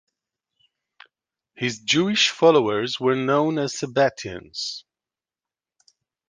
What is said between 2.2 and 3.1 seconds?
followers